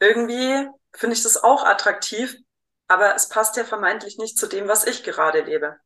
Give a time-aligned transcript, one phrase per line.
[0.00, 2.36] irgendwie finde ich das auch attraktiv,
[2.88, 5.76] aber es passt ja vermeintlich nicht zu dem, was ich gerade lebe.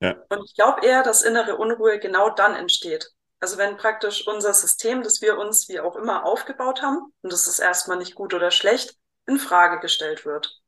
[0.00, 0.16] Ja.
[0.30, 3.08] Und ich glaube eher, dass innere Unruhe genau dann entsteht.
[3.40, 7.46] Also wenn praktisch unser System, das wir uns wie auch immer aufgebaut haben, und das
[7.46, 10.60] ist erstmal nicht gut oder schlecht, in Frage gestellt wird.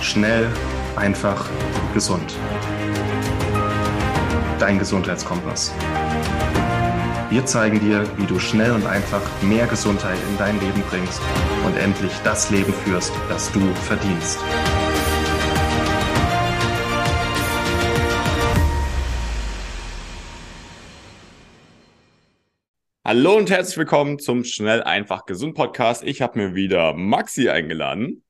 [0.00, 0.48] Schnell,
[0.96, 1.48] einfach,
[1.92, 2.34] gesund.
[4.58, 5.72] Dein Gesundheitskompass.
[7.34, 11.20] Wir zeigen dir, wie du schnell und einfach mehr Gesundheit in dein Leben bringst
[11.66, 14.38] und endlich das Leben führst, das du verdienst.
[23.04, 26.04] Hallo und herzlich willkommen zum Schnell einfach gesund Podcast.
[26.04, 28.22] Ich habe mir wieder Maxi eingeladen.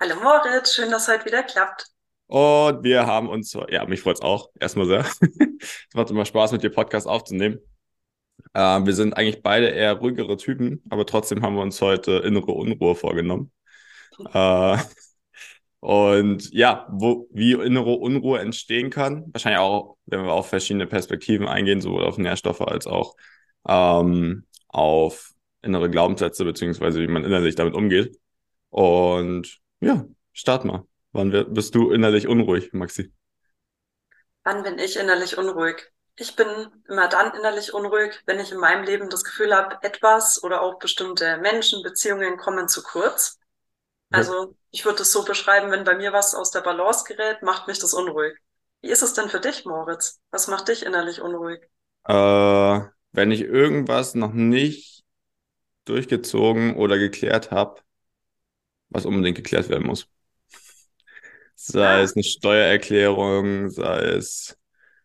[0.00, 1.88] Hallo Moritz, schön, dass heute wieder klappt.
[2.28, 5.00] Und wir haben uns, ja, mich freut es auch, erstmal sehr.
[5.60, 7.60] es macht immer Spaß, mit dir Podcast aufzunehmen.
[8.54, 12.52] Äh, wir sind eigentlich beide eher ruhigere Typen, aber trotzdem haben wir uns heute innere
[12.52, 13.50] Unruhe vorgenommen.
[14.32, 14.78] äh,
[15.80, 21.48] und ja, wo, wie innere Unruhe entstehen kann, wahrscheinlich auch, wenn wir auf verschiedene Perspektiven
[21.48, 23.16] eingehen, sowohl auf Nährstoffe als auch
[23.66, 28.16] ähm, auf innere Glaubenssätze, beziehungsweise wie man innerlich damit umgeht.
[28.70, 30.84] Und ja, start mal.
[31.12, 33.12] Wann bist du innerlich unruhig, Maxi?
[34.44, 35.92] Wann bin ich innerlich unruhig?
[36.16, 36.46] Ich bin
[36.88, 40.78] immer dann innerlich unruhig, wenn ich in meinem Leben das Gefühl habe, etwas oder auch
[40.78, 43.38] bestimmte Menschen, Beziehungen kommen zu kurz.
[44.10, 47.66] Also ich würde es so beschreiben, wenn bei mir was aus der Balance gerät, macht
[47.66, 48.34] mich das unruhig.
[48.82, 50.20] Wie ist es denn für dich, Moritz?
[50.30, 51.62] Was macht dich innerlich unruhig?
[52.04, 52.80] Äh,
[53.12, 55.04] wenn ich irgendwas noch nicht
[55.84, 57.80] durchgezogen oder geklärt habe,
[58.90, 60.06] was unbedingt geklärt werden muss.
[61.54, 62.00] Sei ah.
[62.00, 64.58] es eine Steuererklärung, sei es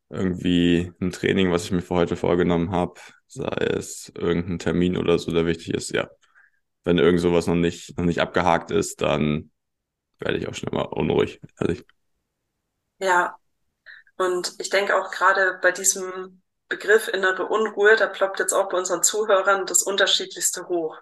[0.09, 5.19] irgendwie ein Training, was ich mir für heute vorgenommen habe, sei es irgendein Termin oder
[5.19, 6.09] so, der wichtig ist, ja.
[6.83, 9.51] Wenn irgend sowas noch nicht, noch nicht abgehakt ist, dann
[10.19, 11.85] werde ich auch schnell mal unruhig, ehrlich.
[12.99, 13.37] Ja.
[14.17, 18.77] Und ich denke auch gerade bei diesem Begriff innere Unruhe, da ploppt jetzt auch bei
[18.77, 20.97] unseren Zuhörern das Unterschiedlichste hoch.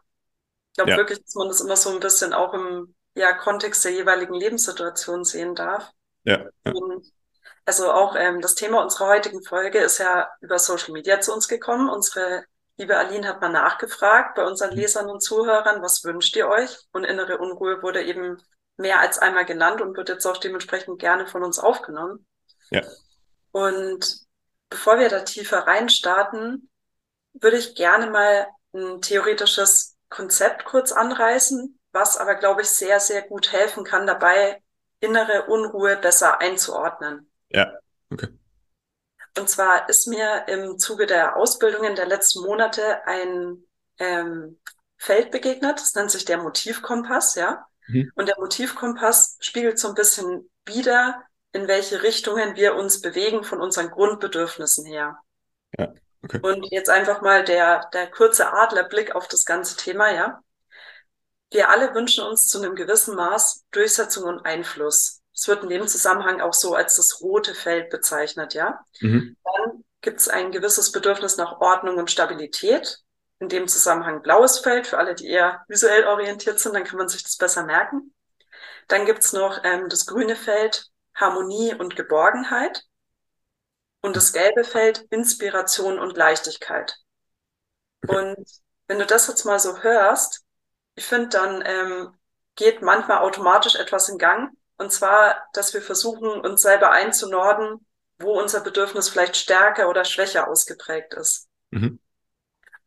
[0.71, 0.97] Ich glaube ja.
[0.97, 5.23] wirklich, dass man das immer so ein bisschen auch im ja, Kontext der jeweiligen Lebenssituation
[5.23, 5.89] sehen darf.
[6.23, 6.49] Ja.
[6.65, 6.73] ja.
[7.65, 11.47] Also auch ähm, das Thema unserer heutigen Folge ist ja über Social Media zu uns
[11.47, 11.89] gekommen.
[11.89, 12.45] Unsere
[12.77, 14.77] liebe Aline hat mal nachgefragt bei unseren mhm.
[14.77, 16.77] Lesern und Zuhörern, was wünscht ihr euch?
[16.91, 18.41] Und innere Unruhe wurde eben
[18.77, 22.27] mehr als einmal genannt und wird jetzt auch dementsprechend gerne von uns aufgenommen.
[22.69, 22.81] Ja.
[23.51, 24.19] Und
[24.69, 26.69] bevor wir da tiefer reinstarten,
[27.33, 33.21] würde ich gerne mal ein theoretisches Konzept kurz anreißen, was aber, glaube ich, sehr, sehr
[33.21, 34.61] gut helfen kann, dabei
[34.99, 37.31] innere Unruhe besser einzuordnen.
[37.49, 37.73] Ja,
[38.11, 38.29] okay.
[39.37, 43.63] Und zwar ist mir im Zuge der Ausbildungen der letzten Monate ein
[43.99, 44.59] ähm,
[44.97, 47.65] Feld begegnet, das nennt sich der Motivkompass, ja.
[47.87, 48.11] Mhm.
[48.15, 53.61] Und der Motivkompass spiegelt so ein bisschen wider, in welche Richtungen wir uns bewegen von
[53.61, 55.19] unseren Grundbedürfnissen her.
[55.77, 56.39] Ja, okay.
[56.41, 60.41] Und jetzt einfach mal der, der kurze Adlerblick auf das ganze Thema, ja.
[61.51, 65.21] Wir alle wünschen uns zu einem gewissen Maß Durchsetzung und Einfluss.
[65.35, 68.85] Es wird in dem Zusammenhang auch so als das rote Feld bezeichnet, ja.
[69.01, 69.35] Mhm.
[69.43, 72.99] Dann gibt es ein gewisses Bedürfnis nach Ordnung und Stabilität.
[73.39, 77.09] In dem Zusammenhang blaues Feld für alle, die eher visuell orientiert sind, dann kann man
[77.09, 78.13] sich das besser merken.
[78.87, 82.83] Dann gibt's noch ähm, das grüne Feld, Harmonie und Geborgenheit.
[84.01, 86.95] Und das gelbe Feld Inspiration und Leichtigkeit.
[88.03, 88.15] Okay.
[88.15, 88.47] Und
[88.87, 90.45] wenn du das jetzt mal so hörst,
[90.93, 92.17] ich finde, dann ähm,
[92.55, 94.55] geht manchmal automatisch etwas in Gang.
[94.77, 97.85] Und zwar, dass wir versuchen, uns selber einzunorden,
[98.19, 101.47] wo unser Bedürfnis vielleicht stärker oder schwächer ausgeprägt ist.
[101.71, 101.99] Mhm.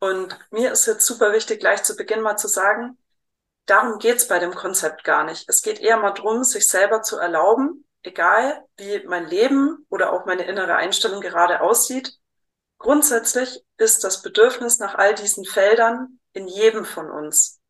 [0.01, 2.99] Und mir ist jetzt super wichtig, gleich zu Beginn mal zu sagen,
[3.67, 5.49] darum geht's bei dem Konzept gar nicht.
[5.49, 10.25] Es geht eher mal drum, sich selber zu erlauben, egal wie mein Leben oder auch
[10.25, 12.17] meine innere Einstellung gerade aussieht,
[12.79, 17.61] grundsätzlich ist das Bedürfnis nach all diesen Feldern in jedem von uns.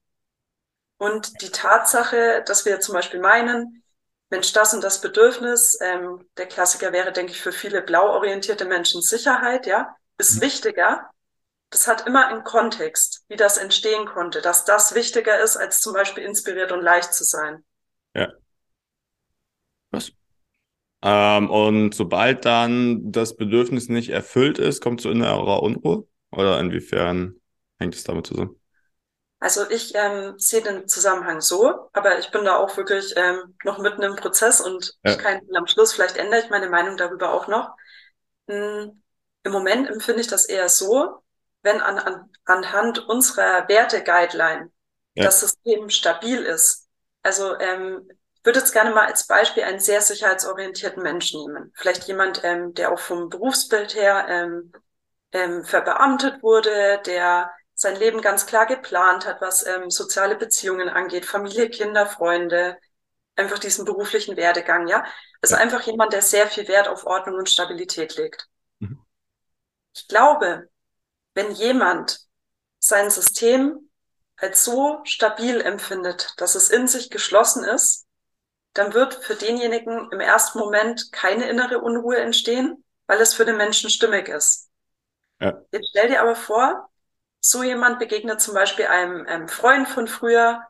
[0.98, 3.84] Und die Tatsache, dass wir zum Beispiel meinen,
[4.30, 8.66] Mensch, das und das Bedürfnis, ähm, der Klassiker wäre, denke ich, für viele blau orientierte
[8.66, 10.42] Menschen Sicherheit, ja, ist mhm.
[10.42, 11.10] wichtiger.
[11.70, 15.92] Das hat immer einen Kontext, wie das entstehen konnte, dass das wichtiger ist, als zum
[15.92, 17.64] Beispiel inspiriert und leicht zu sein.
[18.14, 18.32] Ja.
[19.90, 20.12] Was?
[21.02, 26.06] Ähm, und sobald dann das Bedürfnis nicht erfüllt ist, kommt zu innerer Unruhe?
[26.30, 27.34] Oder inwiefern
[27.78, 28.58] hängt es damit zusammen?
[29.40, 33.78] Also ich ähm, sehe den Zusammenhang so, aber ich bin da auch wirklich ähm, noch
[33.78, 35.12] mitten im Prozess und ja.
[35.12, 37.70] ich kann am Schluss, vielleicht ändere ich meine Meinung darüber auch noch.
[38.48, 39.00] Hm,
[39.44, 41.22] Im Moment empfinde ich das eher so,
[41.62, 44.72] wenn an, an, anhand unserer Werte-Guideline
[45.14, 45.24] ja.
[45.24, 46.88] das System stabil ist.
[47.22, 51.72] Also ähm, ich würde jetzt gerne mal als Beispiel einen sehr sicherheitsorientierten Menschen nehmen.
[51.76, 54.72] Vielleicht jemand, ähm, der auch vom Berufsbild her ähm,
[55.32, 61.24] ähm, verbeamtet wurde, der sein Leben ganz klar geplant hat, was ähm, soziale Beziehungen angeht,
[61.24, 62.76] Familie, Kinder, Freunde,
[63.36, 65.04] einfach diesen beruflichen Werdegang, ja.
[65.40, 65.60] Also ja.
[65.60, 68.48] einfach jemand, der sehr viel Wert auf Ordnung und Stabilität legt.
[68.80, 68.98] Mhm.
[69.94, 70.68] Ich glaube,
[71.34, 72.18] wenn jemand
[72.80, 73.88] sein System
[74.36, 78.06] als so stabil empfindet, dass es in sich geschlossen ist,
[78.72, 83.56] dann wird für denjenigen im ersten Moment keine innere Unruhe entstehen, weil es für den
[83.56, 84.68] Menschen stimmig ist.
[85.40, 85.62] Ja.
[85.70, 86.90] Jetzt stell dir aber vor,
[87.40, 90.62] so jemand begegnet zum Beispiel einem, einem Freund von früher,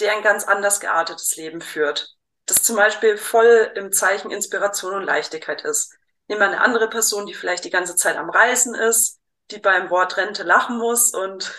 [0.00, 2.14] der ein ganz anders geartetes Leben führt.
[2.46, 5.92] Das zum Beispiel voll im Zeichen Inspiration und Leichtigkeit ist.
[6.28, 9.20] Nehmen wir eine andere Person, die vielleicht die ganze Zeit am Reisen ist,
[9.50, 11.52] die beim Wort Rente lachen muss und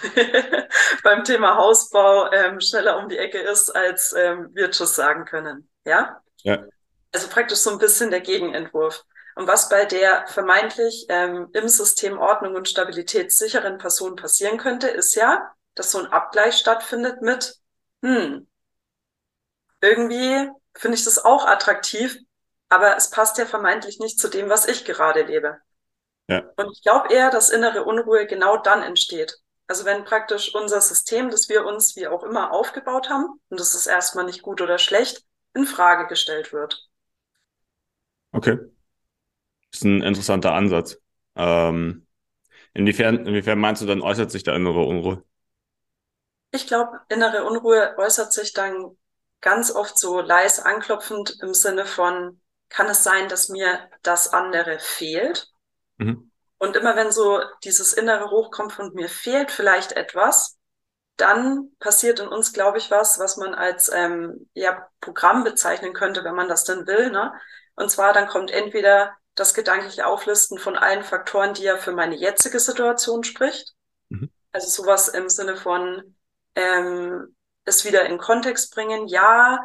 [1.03, 5.69] beim Thema Hausbau ähm, schneller um die Ecke ist, als ähm, wir Tschüss sagen können.
[5.85, 6.21] Ja?
[6.43, 6.63] Ja.
[7.13, 9.03] Also praktisch so ein bisschen der Gegenentwurf.
[9.37, 14.87] Und was bei der vermeintlich ähm, im System Ordnung und Stabilität sicheren Person passieren könnte,
[14.87, 17.53] ist ja, dass so ein Abgleich stattfindet mit,
[18.01, 18.47] hm,
[19.79, 22.17] irgendwie finde ich das auch attraktiv,
[22.69, 25.59] aber es passt ja vermeintlich nicht zu dem, was ich gerade lebe.
[26.27, 26.41] Ja.
[26.55, 29.37] Und ich glaube eher, dass innere Unruhe genau dann entsteht.
[29.67, 33.75] Also wenn praktisch unser System, das wir uns wie auch immer aufgebaut haben, und das
[33.75, 35.23] ist erstmal nicht gut oder schlecht,
[35.53, 36.87] in Frage gestellt wird.
[38.31, 38.57] Okay
[39.71, 40.97] ist ein interessanter Ansatz.
[41.35, 42.07] Ähm,
[42.73, 45.23] inwiefern, inwiefern meinst du, dann äußert sich da innere Unruhe?
[46.51, 48.97] Ich glaube, innere Unruhe äußert sich dann
[49.41, 54.79] ganz oft so leise anklopfend im Sinne von, kann es sein, dass mir das andere
[54.79, 55.49] fehlt?
[55.97, 56.31] Mhm.
[56.57, 60.57] Und immer wenn so dieses Innere hochkommt und mir fehlt vielleicht etwas,
[61.17, 66.23] dann passiert in uns, glaube ich, was, was man als ähm, ja, Programm bezeichnen könnte,
[66.23, 67.11] wenn man das denn will.
[67.11, 67.33] Ne?
[67.75, 72.15] Und zwar dann kommt entweder das gedankliche Auflisten von allen Faktoren, die ja für meine
[72.15, 73.73] jetzige Situation spricht.
[74.09, 74.31] Mhm.
[74.51, 76.15] Also sowas im Sinne von
[76.55, 79.07] ähm, es wieder in Kontext bringen.
[79.07, 79.59] Ja,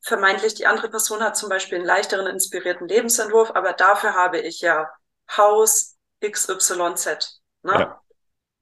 [0.00, 4.62] vermeintlich die andere Person hat zum Beispiel einen leichteren, inspirierten Lebensentwurf, aber dafür habe ich
[4.62, 4.88] ja
[5.36, 7.40] Haus XYZ.
[7.62, 7.72] Ne?
[7.72, 8.00] Ja.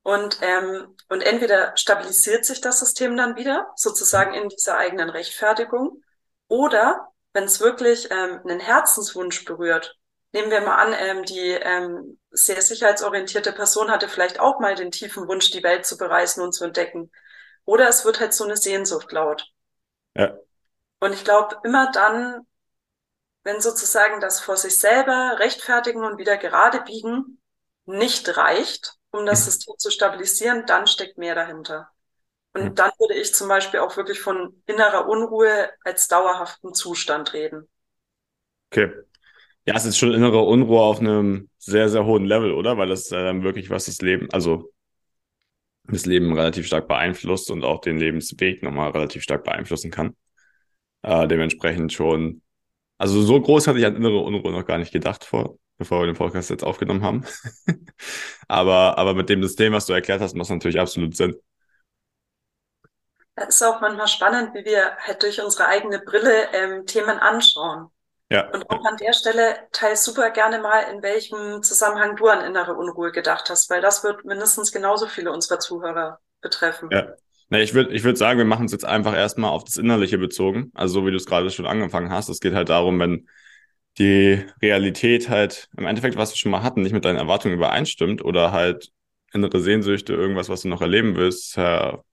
[0.02, 6.02] Und, ähm, und entweder stabilisiert sich das System dann wieder, sozusagen in dieser eigenen Rechtfertigung,
[6.48, 9.98] oder wenn es wirklich ähm, einen Herzenswunsch berührt
[10.32, 14.90] nehmen wir mal an, ähm, die ähm, sehr sicherheitsorientierte Person hatte vielleicht auch mal den
[14.90, 17.10] tiefen Wunsch, die Welt zu bereisen und zu entdecken.
[17.64, 19.46] Oder es wird halt so eine Sehnsucht laut.
[20.14, 20.36] Ja.
[21.00, 22.46] Und ich glaube, immer dann,
[23.44, 27.40] wenn sozusagen das vor sich selber rechtfertigen und wieder gerade biegen
[27.86, 29.44] nicht reicht, um das mhm.
[29.44, 31.90] System zu stabilisieren, dann steckt mehr dahinter.
[32.52, 32.74] Und mhm.
[32.74, 37.68] dann würde ich zum Beispiel auch wirklich von innerer Unruhe als dauerhaften Zustand reden.
[38.70, 38.92] Okay.
[39.68, 42.78] Ja, es ist schon innere Unruhe auf einem sehr, sehr hohen Level, oder?
[42.78, 44.72] Weil das dann wirklich, was das Leben, also
[45.84, 50.16] das Leben relativ stark beeinflusst und auch den Lebensweg nochmal relativ stark beeinflussen kann.
[51.02, 52.40] Äh, dementsprechend schon,
[52.96, 56.06] also so groß hatte ich an innere Unruhe noch gar nicht gedacht vor, bevor wir
[56.06, 57.26] den Podcast jetzt aufgenommen haben.
[58.48, 61.36] aber, aber mit dem System, was du erklärt hast, macht es natürlich absolut Sinn.
[63.34, 67.90] Es ist auch manchmal spannend, wie wir halt durch unsere eigene Brille ähm, Themen anschauen.
[68.30, 68.50] Ja.
[68.50, 72.74] Und auch an der Stelle teil super gerne mal, in welchem Zusammenhang du an innere
[72.74, 76.90] Unruhe gedacht hast, weil das wird mindestens genauso viele unserer Zuhörer betreffen.
[76.92, 77.14] Ja.
[77.48, 80.18] Na, ich würde ich würd sagen, wir machen es jetzt einfach erstmal auf das Innerliche
[80.18, 80.70] bezogen.
[80.74, 82.28] Also so wie du es gerade schon angefangen hast.
[82.28, 83.26] Es geht halt darum, wenn
[83.96, 88.22] die Realität halt im Endeffekt, was wir schon mal hatten, nicht mit deinen Erwartungen übereinstimmt
[88.22, 88.90] oder halt
[89.32, 92.04] innere Sehnsüchte, irgendwas, was du noch erleben willst, her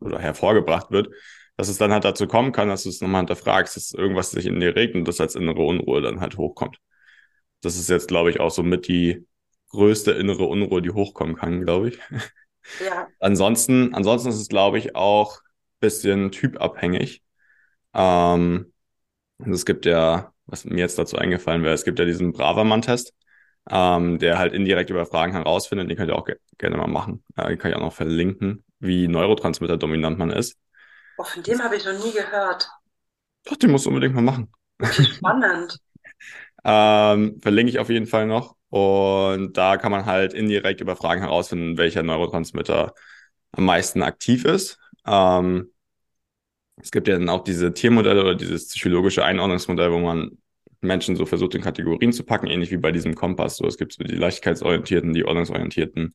[0.00, 1.08] oder hervorgebracht wird,
[1.58, 4.46] dass es dann halt dazu kommen kann, dass du es nochmal hinterfragst, dass irgendwas sich
[4.46, 6.78] in dir regt und das als innere Unruhe dann halt hochkommt.
[7.62, 9.26] Das ist jetzt, glaube ich, auch so mit die
[9.70, 11.98] größte innere Unruhe, die hochkommen kann, glaube ich.
[12.84, 13.08] Ja.
[13.18, 15.40] ansonsten, ansonsten ist es, glaube ich, auch
[15.80, 17.22] bisschen typabhängig.
[17.94, 18.74] Ähm,
[19.38, 23.14] es gibt ja, was mir jetzt dazu eingefallen wäre, es gibt ja diesen Bravermann-Test,
[23.70, 25.88] ähm, der halt indirekt über Fragen herausfindet.
[25.88, 27.24] Den könnt ihr auch ge gerne mal machen.
[27.36, 30.58] Äh, den kann ich auch noch verlinken, wie Neurotransmitter dominant man ist.
[31.18, 32.70] Oh, von dem habe ich noch nie gehört.
[33.44, 34.52] Doch, den musst du unbedingt mal machen.
[34.80, 35.78] Spannend.
[36.64, 38.56] ähm, verlinke ich auf jeden Fall noch.
[38.70, 42.94] Und da kann man halt indirekt über Fragen herausfinden, welcher Neurotransmitter
[43.52, 44.78] am meisten aktiv ist.
[45.06, 45.72] Ähm,
[46.76, 50.38] es gibt ja dann auch diese Tiermodelle oder dieses psychologische Einordnungsmodell, wo man
[50.80, 53.56] Menschen so versucht, in Kategorien zu packen, ähnlich wie bei diesem Kompass.
[53.56, 56.14] So, es gibt so die Leichtigkeitsorientierten, die Ordnungsorientierten,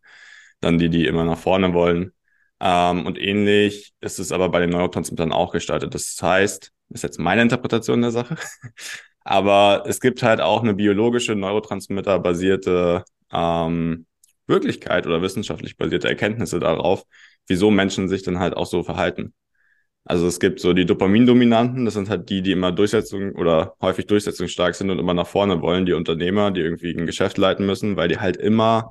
[0.61, 2.13] dann die, die immer nach vorne wollen.
[2.63, 5.93] Ähm, und ähnlich ist es aber bei den Neurotransmittern auch gestaltet.
[5.93, 8.37] Das heißt, ist jetzt meine Interpretation der Sache,
[9.25, 13.03] aber es gibt halt auch eine biologische, Neurotransmitter-basierte
[13.33, 14.05] ähm,
[14.47, 17.03] Wirklichkeit oder wissenschaftlich basierte Erkenntnisse darauf,
[17.47, 19.33] wieso Menschen sich dann halt auch so verhalten.
[20.05, 24.05] Also es gibt so die Dopamindominanten, das sind halt die, die immer Durchsetzung oder häufig
[24.07, 27.97] durchsetzungsstark sind und immer nach vorne wollen, die Unternehmer, die irgendwie ein Geschäft leiten müssen,
[27.97, 28.89] weil die halt immer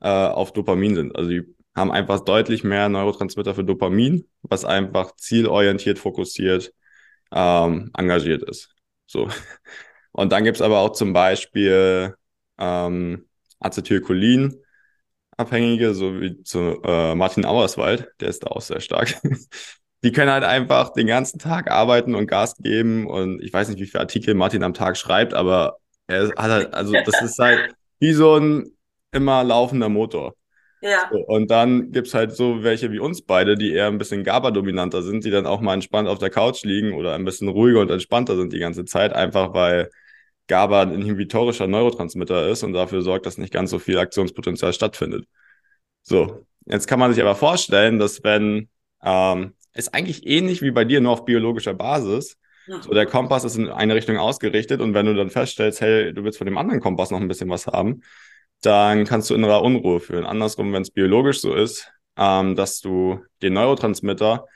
[0.00, 1.16] äh, auf Dopamin sind.
[1.16, 6.72] Also die haben einfach deutlich mehr Neurotransmitter für Dopamin, was einfach zielorientiert, fokussiert,
[7.32, 8.70] ähm, engagiert ist.
[9.06, 9.28] So.
[10.12, 12.14] Und dann gibt's aber auch zum Beispiel
[12.58, 13.28] ähm,
[13.60, 14.56] Acetylcholin,
[15.36, 19.14] Abhängige, so wie zu äh, Martin Auerswald, der ist da auch sehr stark.
[20.02, 23.80] die können halt einfach den ganzen Tag arbeiten und Gas geben und ich weiß nicht,
[23.80, 27.74] wie viele Artikel Martin am Tag schreibt, aber er hat halt, also das ist halt
[28.00, 28.76] wie so ein
[29.12, 30.34] immer laufender Motor.
[30.80, 31.08] Ja.
[31.10, 35.02] So, und dann gibt's halt so welche wie uns beide, die eher ein bisschen GABA-dominanter
[35.02, 37.90] sind, die dann auch mal entspannt auf der Couch liegen oder ein bisschen ruhiger und
[37.90, 39.90] entspannter sind die ganze Zeit, einfach weil
[40.46, 45.26] GABA ein inhibitorischer Neurotransmitter ist und dafür sorgt, dass nicht ganz so viel Aktionspotenzial stattfindet.
[46.02, 48.68] So, jetzt kann man sich aber vorstellen, dass wenn,
[49.02, 52.82] ähm, ist eigentlich ähnlich wie bei dir, nur auf biologischer Basis, Mhm.
[52.82, 56.22] so der Kompass ist in eine Richtung ausgerichtet und wenn du dann feststellst, hey, du
[56.22, 58.02] willst von dem anderen Kompass noch ein bisschen was haben,
[58.62, 60.26] dann kannst du innerer Unruhe führen.
[60.26, 64.46] Andersrum, wenn es biologisch so ist, ähm, dass du den Neurotransmitter,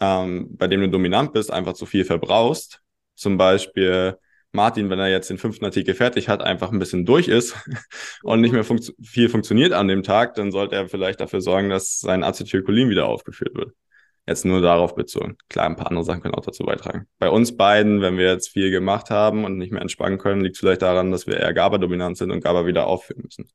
[0.00, 2.80] ähm, bei dem du dominant bist, einfach zu viel verbrauchst,
[3.14, 4.18] zum Beispiel
[4.52, 7.56] Martin, wenn er jetzt den fünften Artikel fertig hat, einfach ein bisschen durch ist
[8.22, 11.70] und nicht mehr funktio viel funktioniert an dem Tag, dann sollte er vielleicht dafür sorgen,
[11.70, 13.72] dass sein Acetylcholin wieder aufgeführt wird.
[14.26, 15.36] Jetzt nur darauf bezogen.
[15.48, 17.08] Klar, ein paar andere Sachen können auch dazu beitragen.
[17.18, 20.54] Bei uns beiden, wenn wir jetzt viel gemacht haben und nicht mehr entspannen können, liegt
[20.54, 23.50] es vielleicht daran, dass wir eher GABA-dominant sind und GABA wieder aufführen müssen.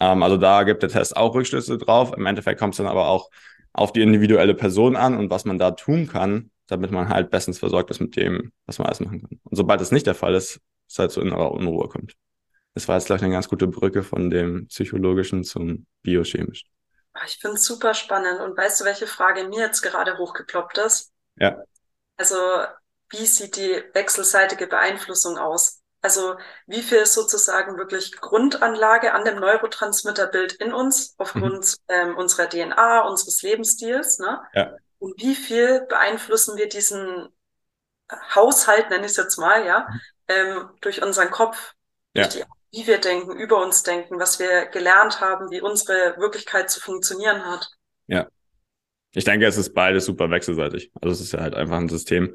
[0.00, 2.12] Ähm, also da gibt der Test auch Rückschlüsse drauf.
[2.16, 3.28] Im Endeffekt kommt es dann aber auch
[3.72, 7.58] auf die individuelle Person an und was man da tun kann, damit man halt bestens
[7.58, 9.40] versorgt ist mit dem, was man alles machen kann.
[9.42, 12.14] Und sobald das nicht der Fall ist, es halt zu innerer Unruhe kommt.
[12.74, 16.68] Das war jetzt, glaube ich, eine ganz gute Brücke von dem psychologischen zum biochemischen.
[17.18, 18.40] Ah, ich finde es super spannend.
[18.40, 21.12] Und weißt du, welche Frage mir jetzt gerade hochgeploppt ist?
[21.36, 21.62] Ja.
[22.16, 22.36] Also,
[23.10, 25.82] wie sieht die wechselseitige Beeinflussung aus?
[26.00, 31.74] Also, wie viel ist sozusagen wirklich Grundanlage an dem Neurotransmitterbild in uns aufgrund mhm.
[31.88, 34.40] ähm, unserer DNA, unseres Lebensstils, ne?
[34.54, 34.76] Ja.
[35.00, 37.28] Und wie viel beeinflussen wir diesen
[38.34, 40.00] Haushalt, nenne ich es jetzt mal, ja, mhm.
[40.28, 41.74] ähm, durch unseren Kopf,
[42.14, 42.22] ja.
[42.22, 46.70] durch die wie wir denken, über uns denken, was wir gelernt haben, wie unsere Wirklichkeit
[46.70, 47.70] zu funktionieren hat.
[48.06, 48.28] Ja.
[49.14, 50.92] Ich denke, es ist beides super wechselseitig.
[51.00, 52.34] Also es ist ja halt einfach ein System,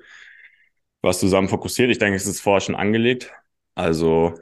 [1.02, 1.92] was zusammen fokussiert.
[1.92, 3.32] Ich denke, es ist vorher schon angelegt.
[3.76, 4.36] Also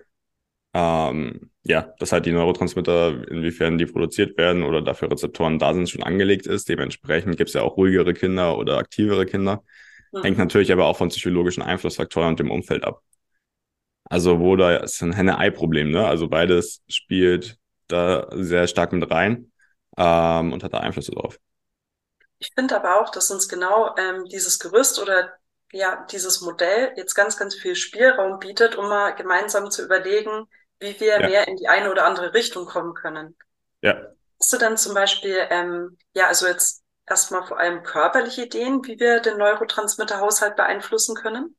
[0.73, 5.89] ähm, ja, dass halt die Neurotransmitter, inwiefern die produziert werden oder dafür Rezeptoren da sind,
[5.89, 6.69] schon angelegt ist.
[6.69, 9.63] Dementsprechend gibt es ja auch ruhigere Kinder oder aktivere Kinder.
[10.11, 10.23] Mhm.
[10.23, 13.01] Hängt natürlich aber auch von psychologischen Einflussfaktoren und dem Umfeld ab.
[14.11, 16.05] Also wo da ist ein Henne-Ei-Problem, ne?
[16.05, 19.53] Also beides spielt da sehr stark mit rein
[19.95, 21.39] ähm, und hat da Einflüsse drauf.
[22.37, 25.31] Ich finde aber auch, dass uns genau ähm, dieses Gerüst oder
[25.71, 30.45] ja, dieses Modell jetzt ganz, ganz viel Spielraum bietet, um mal gemeinsam zu überlegen,
[30.81, 31.29] wie wir ja.
[31.29, 33.37] mehr in die eine oder andere Richtung kommen können.
[33.81, 33.95] Ja.
[34.41, 38.99] Hast du dann zum Beispiel, ähm, ja, also jetzt erstmal vor allem körperliche Ideen, wie
[38.99, 41.55] wir den Neurotransmitterhaushalt beeinflussen können?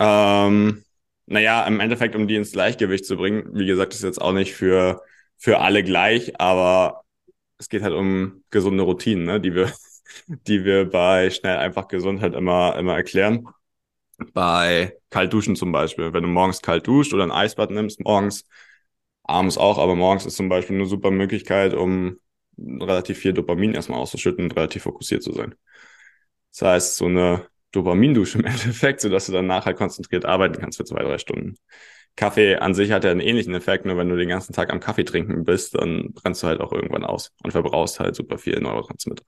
[0.00, 0.84] Ähm,
[1.26, 4.54] naja, im Endeffekt, um die ins Gleichgewicht zu bringen, wie gesagt, ist jetzt auch nicht
[4.54, 5.02] für,
[5.38, 7.04] für alle gleich, aber
[7.58, 9.72] es geht halt um gesunde Routinen, ne, die wir,
[10.28, 13.48] die wir bei schnell einfach Gesundheit immer, immer erklären.
[14.32, 16.12] Bei kalt duschen zum Beispiel.
[16.12, 18.46] Wenn du morgens kalt duscht oder ein Eisbad nimmst, morgens,
[19.24, 22.20] abends auch, aber morgens ist zum Beispiel eine super Möglichkeit, um
[22.58, 25.54] relativ viel Dopamin erstmal auszuschütten und relativ fokussiert zu sein.
[26.52, 30.84] Das heißt, so eine Dopamindusche im Endeffekt, sodass du danach halt konzentriert arbeiten kannst für
[30.84, 31.56] zwei, drei Stunden.
[32.16, 34.80] Kaffee an sich hat ja einen ähnlichen Effekt, nur wenn du den ganzen Tag am
[34.80, 38.60] Kaffee trinken bist, dann brennst du halt auch irgendwann aus und verbrauchst halt super viel
[38.60, 39.24] Neurotransmitter.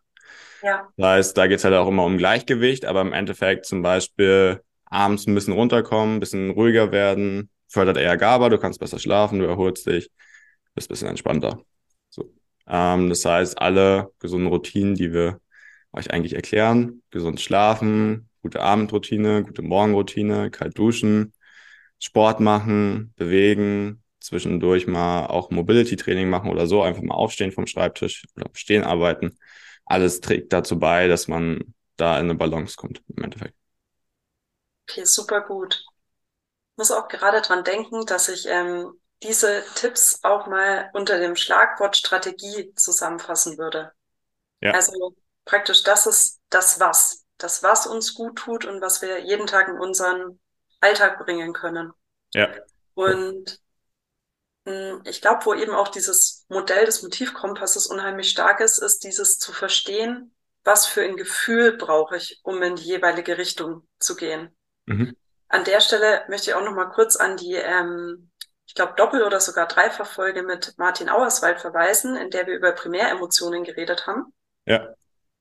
[0.63, 0.89] Ja.
[0.97, 5.27] Das heißt, da geht's halt auch immer um Gleichgewicht, aber im Endeffekt zum Beispiel abends
[5.27, 9.47] ein bisschen runterkommen, ein bisschen ruhiger werden, fördert eher GABA, du kannst besser schlafen, du
[9.47, 10.11] erholst dich,
[10.75, 11.61] bist ein bisschen entspannter.
[12.09, 12.33] So.
[12.69, 15.41] Ähm, das heißt, alle gesunden Routinen, die wir
[15.93, 21.33] euch eigentlich erklären, gesund schlafen, gute Abendroutine, gute Morgenroutine, kalt duschen,
[21.99, 28.25] Sport machen, bewegen, zwischendurch mal auch Mobility-Training machen oder so, einfach mal aufstehen vom Schreibtisch
[28.37, 29.37] oder stehen arbeiten.
[29.85, 33.55] Alles trägt dazu bei, dass man da in eine Balance kommt im Endeffekt.
[34.89, 35.85] Okay, super gut.
[36.73, 38.93] Ich muss auch gerade dran denken, dass ich ähm,
[39.25, 43.91] diese Tipps auch mal unter dem Schlagwort Strategie zusammenfassen würde.
[44.61, 44.71] Ja.
[44.71, 47.26] Also praktisch das ist das Was.
[47.39, 50.41] Das, was uns gut tut und was wir jeden Tag in unseren
[50.81, 51.93] Alltag bringen können.
[52.35, 52.51] Ja.
[52.95, 53.61] Und
[54.67, 59.39] hm, ich glaube, wo eben auch dieses Modell des Motivkompasses unheimlich stark ist, ist dieses
[59.39, 64.55] zu verstehen, was für ein Gefühl brauche ich, um in die jeweilige Richtung zu gehen.
[64.87, 65.17] Mhm.
[65.49, 68.33] An der Stelle möchte ich auch noch mal kurz an die, ähm,
[68.67, 73.63] ich glaube, Doppel- oder sogar Dreifachfolge mit Martin Auerswald verweisen, in der wir über Primäremotionen
[73.63, 74.33] geredet haben.
[74.65, 74.95] Ja.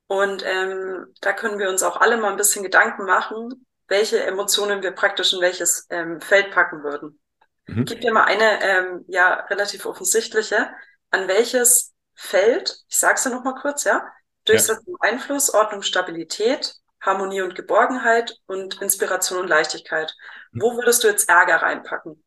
[0.07, 4.83] Und ähm, da können wir uns auch alle mal ein bisschen Gedanken machen, welche Emotionen
[4.83, 7.19] wir praktisch in welches ähm, Feld packen würden.
[7.67, 7.79] Mhm.
[7.79, 10.69] Ich gebe dir mal eine ähm, ja relativ offensichtliche.
[11.11, 14.05] An welches Feld, ich sage es ja noch mal kurz, ja,
[14.45, 15.11] Durchsetzung, ja.
[15.11, 20.13] Einfluss, Ordnung, Stabilität, Harmonie und Geborgenheit und Inspiration und Leichtigkeit.
[20.51, 20.61] Mhm.
[20.61, 22.23] Wo würdest du jetzt Ärger reinpacken?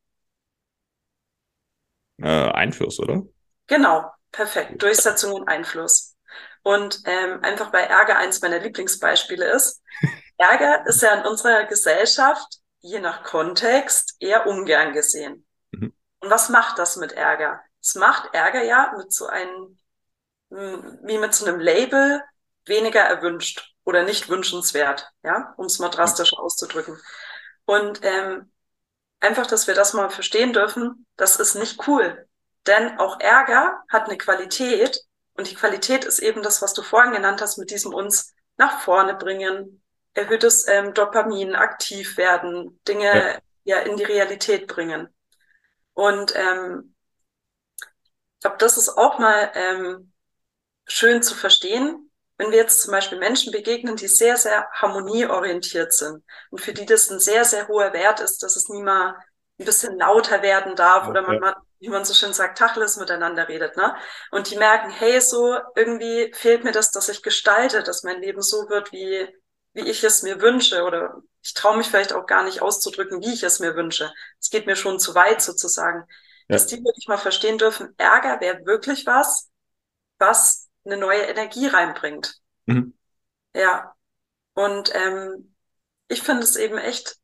[2.21, 3.23] Äh, Einfluss, oder?
[3.67, 4.83] Genau, perfekt.
[4.83, 6.17] Durchsetzung und Einfluss.
[6.63, 9.83] Und ähm, einfach weil Ärger eins meiner Lieblingsbeispiele ist.
[10.37, 15.47] Ärger ist ja in unserer Gesellschaft, je nach Kontext, eher ungern gesehen.
[15.73, 15.93] Mhm.
[16.21, 17.61] Und was macht das mit Ärger?
[17.81, 19.79] Es macht Ärger ja mit so einem,
[20.51, 22.23] hm, wie mit so einem Label,
[22.67, 27.01] weniger erwünscht oder nicht wünschenswert, ja, um es mal drastisch auszudrücken.
[27.65, 28.53] Und ähm,
[29.21, 32.27] einfach, dass wir das mal verstehen dürfen, das ist nicht cool.
[32.67, 35.01] Denn auch Ärger hat eine Qualität
[35.39, 38.81] und die Qualität ist eben das, was du vorhin genannt hast, mit diesem uns nach
[38.81, 39.81] vorne bringen,
[40.13, 43.77] erhöhtes ähm, Dopamin, aktiv werden, Dinge ja.
[43.77, 45.09] ja in die Realität bringen.
[45.95, 46.97] Und ähm,
[47.81, 50.13] ich glaube, das ist auch mal ähm,
[50.87, 56.25] schön zu verstehen, wenn wir jetzt zum Beispiel Menschen begegnen, die sehr, sehr harmonieorientiert sind
[56.51, 59.15] und für die das ein sehr, sehr hoher Wert ist, dass es nie mal
[59.61, 61.11] ein bisschen lauter werden darf okay.
[61.11, 63.95] oder man mal, wie man so schön sagt, Tacheles miteinander redet, ne?
[64.31, 68.43] Und die merken, hey, so irgendwie fehlt mir das, dass ich gestalte, dass mein Leben
[68.43, 69.29] so wird, wie,
[69.75, 73.33] wie ich es mir wünsche oder ich traue mich vielleicht auch gar nicht auszudrücken, wie
[73.33, 74.13] ich es mir wünsche.
[74.41, 76.05] Es geht mir schon zu weit sozusagen.
[76.49, 76.57] Ja.
[76.57, 79.49] Dass die wirklich mal verstehen dürfen, Ärger wäre wirklich was,
[80.19, 82.37] was eine neue Energie reinbringt.
[82.67, 82.97] Mhm.
[83.55, 83.95] Ja.
[84.55, 85.55] Und ähm,
[86.09, 87.17] ich finde es eben echt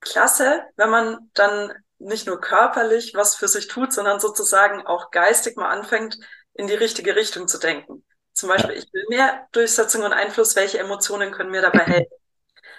[0.00, 5.56] klasse, wenn man dann nicht nur körperlich was für sich tut, sondern sozusagen auch geistig
[5.56, 6.18] mal anfängt,
[6.54, 8.04] in die richtige Richtung zu denken.
[8.32, 12.12] Zum Beispiel, ich will mehr Durchsetzung und Einfluss, welche Emotionen können mir dabei helfen?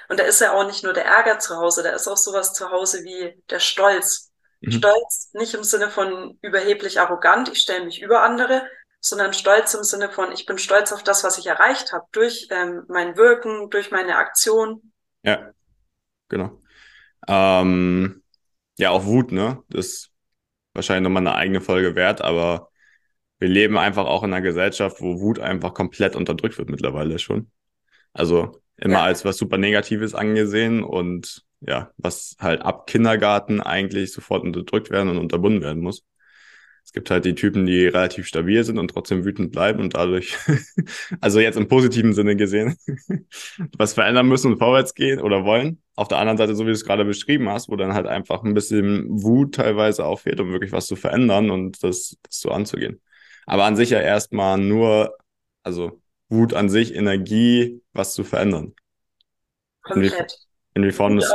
[0.09, 2.51] Und da ist ja auch nicht nur der Ärger zu Hause, da ist auch sowas
[2.51, 4.31] zu Hause wie der Stolz.
[4.59, 4.71] Mhm.
[4.71, 8.67] Stolz nicht im Sinne von überheblich arrogant, ich stelle mich über andere,
[8.99, 12.47] sondern Stolz im Sinne von, ich bin stolz auf das, was ich erreicht habe, durch
[12.51, 14.91] ähm, mein Wirken, durch meine Aktion.
[15.23, 15.51] Ja,
[16.27, 16.59] genau.
[17.27, 18.20] Ähm,
[18.81, 19.63] ja, auch Wut, ne?
[19.69, 20.11] Das ist
[20.73, 22.69] wahrscheinlich nochmal eine eigene Folge wert, aber
[23.39, 27.51] wir leben einfach auch in einer Gesellschaft, wo Wut einfach komplett unterdrückt wird mittlerweile schon.
[28.13, 29.03] Also immer ja.
[29.03, 35.09] als was super Negatives angesehen und ja, was halt ab Kindergarten eigentlich sofort unterdrückt werden
[35.09, 36.03] und unterbunden werden muss.
[36.83, 40.35] Es gibt halt die Typen, die relativ stabil sind und trotzdem wütend bleiben und dadurch,
[41.21, 42.75] also jetzt im positiven Sinne gesehen,
[43.77, 45.81] was verändern müssen und vorwärts gehen oder wollen.
[45.95, 48.43] Auf der anderen Seite, so wie du es gerade beschrieben hast, wo dann halt einfach
[48.43, 52.49] ein bisschen Wut teilweise auch fehlt, um wirklich was zu verändern und das, das so
[52.49, 52.99] anzugehen.
[53.45, 55.15] Aber an sich ja erstmal nur,
[55.63, 58.73] also Wut an sich, Energie, was zu verändern.
[59.83, 60.39] Komplett.
[60.73, 61.33] Inwiefern das,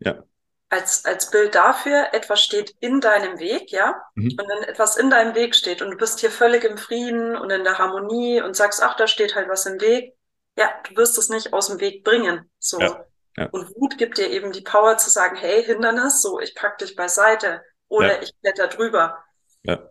[0.00, 0.22] ja
[0.70, 4.02] als, als Bild dafür, etwas steht in deinem Weg, ja?
[4.14, 4.36] Mhm.
[4.38, 7.50] Und wenn etwas in deinem Weg steht und du bist hier völlig im Frieden und
[7.50, 10.14] in der Harmonie und sagst, ach, da steht halt was im Weg,
[10.56, 12.50] ja, du wirst es nicht aus dem Weg bringen.
[12.58, 12.80] So.
[12.80, 13.04] Ja.
[13.38, 13.46] Ja.
[13.52, 16.96] Und Wut gibt dir eben die Power zu sagen, hey, Hindernis, so, ich pack dich
[16.96, 18.22] beiseite oder ja.
[18.22, 19.18] ich kletter drüber.
[19.62, 19.88] Ja.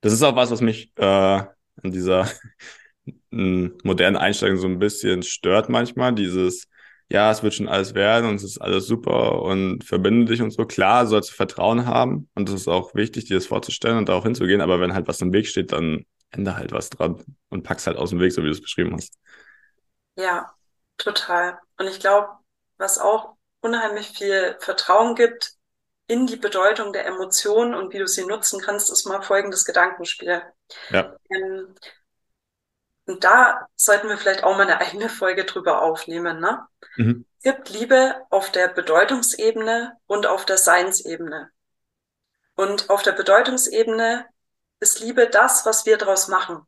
[0.00, 1.46] Das ist auch was, was mich äh, an
[1.82, 2.26] dieser
[3.30, 6.66] modernen Einstellung so ein bisschen stört manchmal, dieses
[7.10, 10.52] ja, es wird schon alles werden und es ist alles super und verbinde dich und
[10.52, 10.64] so.
[10.64, 14.22] Klar, sollst du Vertrauen haben und das ist auch wichtig, dir das vorzustellen und darauf
[14.22, 17.86] hinzugehen, aber wenn halt was im Weg steht, dann ändere halt was dran und pack's
[17.88, 19.14] halt aus dem Weg, so wie du es beschrieben hast.
[20.16, 20.54] Ja,
[20.98, 21.58] total.
[21.78, 22.28] Und ich glaube,
[22.78, 25.54] was auch unheimlich viel Vertrauen gibt
[26.06, 30.42] in die Bedeutung der Emotionen und wie du sie nutzen kannst, ist mal folgendes Gedankenspiel.
[30.90, 31.16] Ja.
[31.30, 31.74] Ähm,
[33.10, 36.40] und da sollten wir vielleicht auch mal eine eigene Folge drüber aufnehmen.
[36.40, 36.66] Ne?
[36.96, 37.26] Mhm.
[37.38, 41.50] Es gibt Liebe auf der Bedeutungsebene und auf der Seinsebene.
[42.54, 44.26] Und auf der Bedeutungsebene
[44.80, 46.62] ist Liebe das, was wir daraus machen.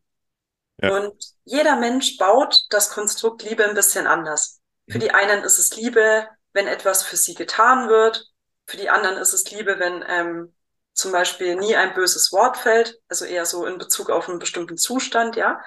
[0.78, 0.96] Ja.
[0.96, 4.60] Und jeder Mensch baut das Konstrukt Liebe ein bisschen anders.
[4.88, 8.26] Für die einen ist es Liebe, wenn etwas für sie getan wird.
[8.66, 10.54] Für die anderen ist es Liebe, wenn ähm,
[10.92, 14.76] zum Beispiel nie ein böses Wort fällt, also eher so in Bezug auf einen bestimmten
[14.76, 15.60] Zustand, ja.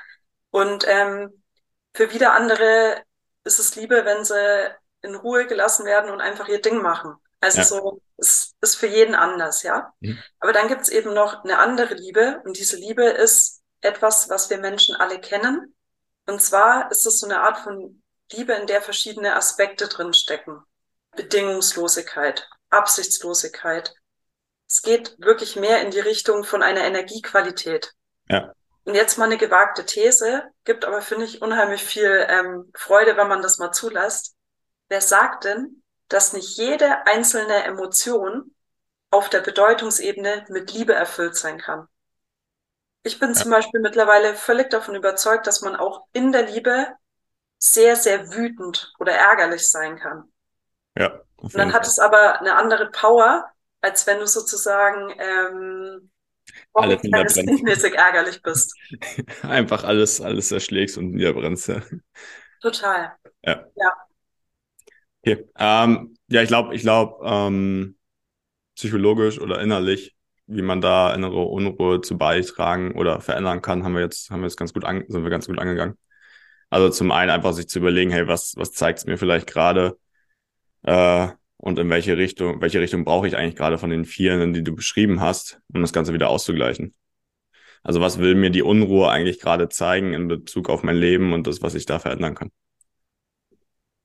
[0.55, 1.43] Und ähm,
[1.93, 3.03] Für wieder andere
[3.43, 7.15] ist es Liebe, wenn sie in Ruhe gelassen werden und einfach ihr Ding machen.
[7.41, 7.63] Also ja.
[7.65, 9.93] so, es ist für jeden anders, ja.
[9.99, 10.17] Mhm.
[10.39, 14.49] Aber dann gibt es eben noch eine andere Liebe und diese Liebe ist etwas, was
[14.49, 15.75] wir Menschen alle kennen.
[16.25, 20.61] Und zwar ist es so eine Art von Liebe, in der verschiedene Aspekte drin stecken.
[21.17, 23.93] Bedingungslosigkeit, Absichtslosigkeit.
[24.69, 27.91] Es geht wirklich mehr in die Richtung von einer Energiequalität.
[28.29, 28.53] Ja.
[28.85, 33.27] Und jetzt mal eine gewagte These, gibt aber, finde ich, unheimlich viel ähm, Freude, wenn
[33.27, 34.35] man das mal zulässt.
[34.89, 38.55] Wer sagt denn, dass nicht jede einzelne Emotion
[39.09, 41.87] auf der Bedeutungsebene mit Liebe erfüllt sein kann?
[43.01, 43.35] Ich bin ja.
[43.35, 46.87] zum Beispiel mittlerweile völlig davon überzeugt, dass man auch in der Liebe
[47.57, 50.31] sehr, sehr wütend oder ärgerlich sein kann.
[50.95, 51.21] Ja.
[51.37, 53.49] Und dann hat es aber eine andere Power,
[53.81, 56.11] als wenn du sozusagen ähm,
[56.73, 57.01] alles
[57.33, 58.75] kindmäßig ärgerlich bist.
[59.41, 61.81] Einfach alles, alles erschlägst und niederbrennst, ja.
[62.61, 63.13] Total.
[63.45, 63.65] Ja.
[63.75, 63.91] Ja.
[65.21, 65.45] Okay.
[65.57, 67.97] Ähm, ja, ich glaube, ich glaube, ähm,
[68.75, 70.15] psychologisch oder innerlich,
[70.47, 74.47] wie man da innere Unruhe zu beitragen oder verändern kann, haben wir jetzt, haben wir
[74.47, 75.97] jetzt ganz gut an, sind wir ganz gut angegangen.
[76.69, 79.97] Also zum einen einfach sich zu überlegen, hey, was, was zeigt es mir vielleicht gerade?
[80.83, 84.63] Äh, und in welche Richtung, welche Richtung brauche ich eigentlich gerade von den vielen, die
[84.63, 86.93] du beschrieben hast, um das Ganze wieder auszugleichen?
[87.83, 91.45] Also was will mir die Unruhe eigentlich gerade zeigen in Bezug auf mein Leben und
[91.45, 92.51] das, was ich da verändern kann?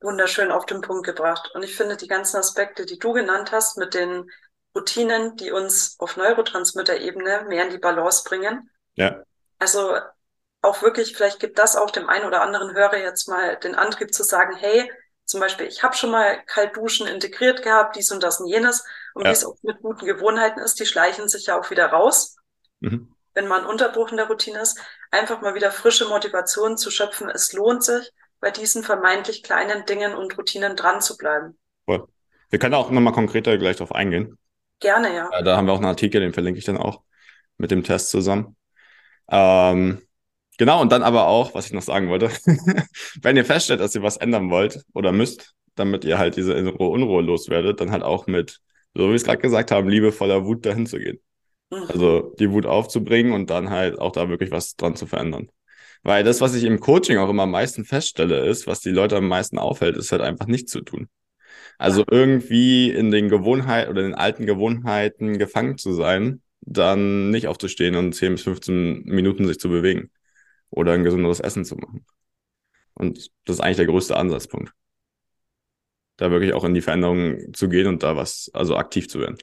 [0.02, 1.50] Wunderschön auf den Punkt gebracht.
[1.54, 4.30] Und ich finde die ganzen Aspekte, die du genannt hast, mit den
[4.74, 8.70] Routinen, die uns auf Neurotransmitter-Ebene mehr in die Balance bringen.
[8.94, 9.22] Ja.
[9.58, 9.96] Also
[10.62, 14.14] auch wirklich, vielleicht gibt das auch dem einen oder anderen Hörer jetzt mal den Antrieb
[14.14, 14.90] zu sagen, hey,
[15.30, 18.84] zum Beispiel, ich habe schon mal Kaltduschen integriert gehabt, dies und das und jenes.
[19.14, 19.30] Und ja.
[19.30, 22.36] wie es auch mit guten Gewohnheiten ist, die schleichen sich ja auch wieder raus.
[22.80, 23.14] Mhm.
[23.32, 24.80] Wenn man Unterbruch in der Routine ist,
[25.12, 27.30] einfach mal wieder frische Motivation zu schöpfen.
[27.30, 31.56] Es lohnt sich, bei diesen vermeintlich kleinen Dingen und Routinen dran zu bleiben.
[31.86, 32.08] Cool.
[32.48, 34.36] Wir können auch nochmal konkreter gleich darauf eingehen.
[34.80, 35.30] Gerne, ja.
[35.42, 37.02] Da haben wir auch einen Artikel, den verlinke ich dann auch
[37.56, 38.56] mit dem Test zusammen.
[39.28, 40.02] Ähm,
[40.60, 42.28] Genau, und dann aber auch, was ich noch sagen wollte,
[43.22, 46.86] wenn ihr feststellt, dass ihr was ändern wollt oder müsst, damit ihr halt diese innere
[46.86, 48.60] Unruhe loswerdet, dann halt auch mit,
[48.92, 51.18] so wie wir es gerade gesagt haben, liebevoller Wut dahin zu gehen.
[51.70, 51.84] Mhm.
[51.88, 55.48] Also die Wut aufzubringen und dann halt auch da wirklich was dran zu verändern.
[56.02, 59.16] Weil das, was ich im Coaching auch immer am meisten feststelle, ist, was die Leute
[59.16, 61.08] am meisten aufhält, ist halt einfach nichts zu tun.
[61.78, 67.46] Also irgendwie in den Gewohnheiten oder in den alten Gewohnheiten gefangen zu sein, dann nicht
[67.46, 70.10] aufzustehen und 10 bis 15 Minuten sich zu bewegen
[70.70, 72.06] oder ein gesünderes Essen zu machen.
[72.94, 74.72] Und das ist eigentlich der größte Ansatzpunkt.
[76.16, 79.38] Da wirklich auch in die Veränderung zu gehen und da was, also aktiv zu werden.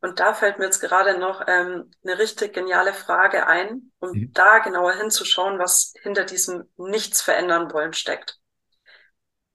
[0.00, 4.32] Und da fällt mir jetzt gerade noch ähm, eine richtig geniale Frage ein, um mhm.
[4.32, 8.38] da genauer hinzuschauen, was hinter diesem Nichts verändern wollen steckt.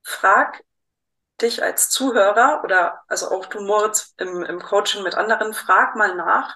[0.04, 0.64] Frag
[1.42, 6.16] dich als Zuhörer oder also auch du Moritz im, im Coaching mit anderen, frag mal
[6.16, 6.56] nach,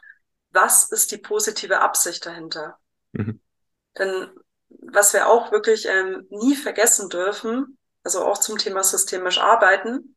[0.51, 2.77] was ist die positive Absicht dahinter?
[3.11, 3.41] Mhm.
[3.97, 4.29] Denn
[4.69, 10.15] was wir auch wirklich ähm, nie vergessen dürfen, also auch zum Thema systemisch arbeiten,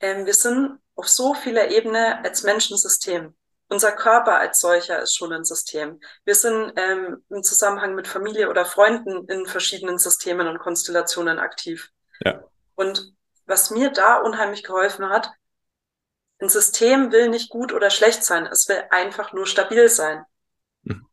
[0.00, 3.34] ähm, wir sind auf so vieler Ebene als Menschensystem.
[3.68, 6.00] Unser Körper als solcher ist schon ein System.
[6.24, 11.90] Wir sind ähm, im Zusammenhang mit Familie oder Freunden in verschiedenen Systemen und Konstellationen aktiv.
[12.24, 12.42] Ja.
[12.76, 13.12] Und
[13.44, 15.30] was mir da unheimlich geholfen hat,
[16.40, 20.24] ein System will nicht gut oder schlecht sein, es will einfach nur stabil sein.
[20.82, 21.06] Mhm.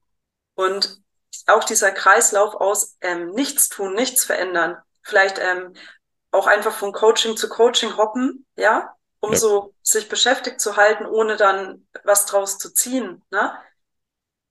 [0.53, 1.01] Und
[1.47, 5.73] auch dieser Kreislauf aus ähm, nichts tun, nichts verändern, vielleicht ähm,
[6.31, 9.37] auch einfach von Coaching zu Coaching hoppen, ja, um ja.
[9.37, 13.23] so sich beschäftigt zu halten, ohne dann was draus zu ziehen.
[13.31, 13.53] Ne?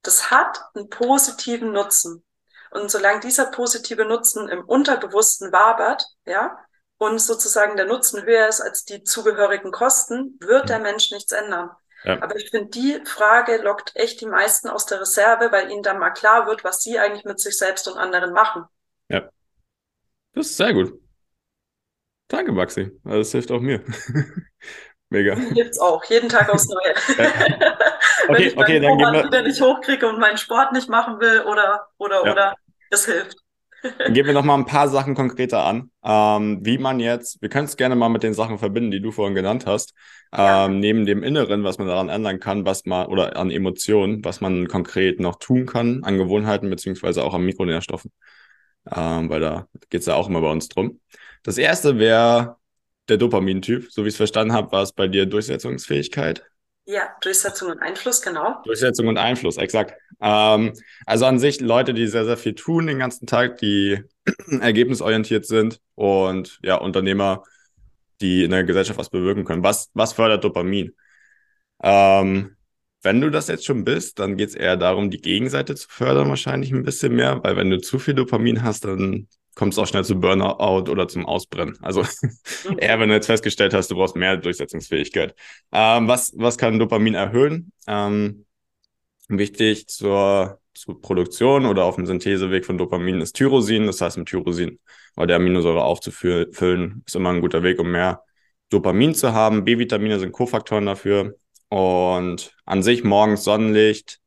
[0.03, 2.25] Das hat einen positiven Nutzen.
[2.71, 6.59] Und solange dieser positive Nutzen im Unterbewussten wabert, ja,
[6.99, 11.71] und sozusagen der Nutzen höher ist als die zugehörigen Kosten, wird der Mensch nichts ändern.
[12.05, 12.23] Ja.
[12.23, 15.99] Aber ich finde, die Frage lockt echt die meisten aus der Reserve, weil ihnen dann
[15.99, 18.65] mal klar wird, was sie eigentlich mit sich selbst und anderen machen.
[19.09, 19.29] Ja.
[20.35, 20.93] Das ist sehr gut.
[22.29, 22.93] Danke, Maxi.
[23.05, 23.83] Also, das hilft auch mir.
[25.09, 25.35] Mega.
[25.35, 26.95] Mir hilft auch, jeden Tag aufs Neue.
[28.27, 29.25] Wenn okay, ich okay, dann wir...
[29.25, 32.33] wieder nicht hochkriege und meinen Sport nicht machen will oder, oder, ja.
[32.33, 32.55] oder,
[32.91, 33.44] es hilft.
[33.99, 37.49] Dann gehen wir noch mal ein paar Sachen konkreter an, ähm, wie man jetzt, wir
[37.49, 39.95] können es gerne mal mit den Sachen verbinden, die du vorhin genannt hast,
[40.37, 40.65] ja.
[40.65, 44.41] ähm, neben dem Inneren, was man daran ändern kann, was man, oder an Emotionen, was
[44.41, 48.11] man konkret noch tun kann, an Gewohnheiten, beziehungsweise auch an Mikronährstoffen,
[48.95, 51.01] ähm, weil da geht es ja auch immer bei uns drum.
[51.43, 52.57] Das erste wäre
[53.09, 53.93] der Dopamin-Typ.
[53.93, 56.43] So wie ich es verstanden habe, war es bei dir Durchsetzungsfähigkeit.
[56.87, 58.63] Ja, Durchsetzung und Einfluss, genau.
[58.65, 59.95] Durchsetzung und Einfluss, exakt.
[60.21, 60.75] Ähm,
[61.07, 64.03] also an sich Leute, die sehr, sehr viel tun den ganzen Tag, die
[64.61, 67.43] ergebnisorientiert sind und ja, Unternehmer,
[68.21, 69.63] die in der Gesellschaft was bewirken können.
[69.63, 70.95] Was, was fördert Dopamin?
[71.83, 72.57] Ähm,
[73.05, 76.29] wenn du das jetzt schon bist, dann geht es eher darum, die Gegenseite zu fördern,
[76.29, 79.87] wahrscheinlich ein bisschen mehr, weil wenn du zu viel Dopamin hast, dann kommt es auch
[79.87, 81.79] schnell zu Burnout oder zum Ausbrennen.
[81.83, 82.79] Also mhm.
[82.79, 85.35] eher, wenn du jetzt festgestellt hast, du brauchst mehr Durchsetzungsfähigkeit.
[85.71, 87.73] Ähm, was, was kann Dopamin erhöhen?
[87.87, 88.47] Ähm,
[89.29, 93.87] wichtig zur, zur Produktion oder auf dem Syntheseweg von Dopamin ist Tyrosin.
[93.87, 94.81] Das heißt, mit Tyrosin
[95.17, 98.23] oder der Aminosäure aufzufüllen, ist immer ein guter Weg, um mehr
[98.71, 99.65] Dopamin zu haben.
[99.65, 101.37] B-Vitamine sind Kofaktoren dafür.
[101.69, 104.21] Und an sich morgens Sonnenlicht,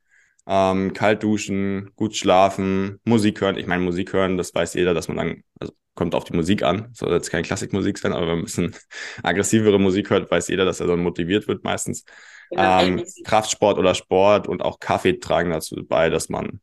[0.47, 3.57] ähm, kalt duschen, gut schlafen, Musik hören.
[3.57, 6.63] Ich meine, Musik hören, das weiß jeder, dass man dann, also kommt auf die Musik
[6.63, 8.75] an, soll jetzt keine Klassikmusik sein, aber wenn man ein bisschen
[9.23, 12.05] aggressivere Musik hört, weiß jeder, dass er dann motiviert wird meistens.
[12.51, 16.61] Ähm, Kraftsport oder Sport und auch Kaffee tragen dazu bei, dass man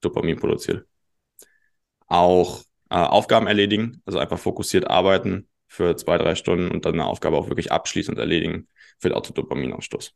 [0.00, 0.84] Dopamin produziert.
[2.08, 7.06] Auch äh, Aufgaben erledigen, also einfach fokussiert arbeiten für zwei, drei Stunden und dann eine
[7.06, 10.12] Aufgabe auch wirklich abschließen und erledigen, führt auch zu Dopaminausstoß.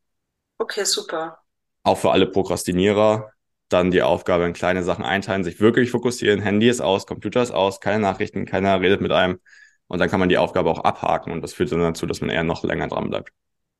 [0.58, 1.40] Okay, super
[1.82, 3.32] auch für alle Prokrastinierer
[3.68, 6.40] dann die Aufgabe in kleine Sachen einteilen, sich wirklich fokussieren.
[6.40, 9.38] Handy ist aus, Computer ist aus, keine Nachrichten, keiner redet mit einem.
[9.86, 12.30] Und dann kann man die Aufgabe auch abhaken und das führt dann dazu, dass man
[12.30, 13.32] eher noch länger dran bleibt.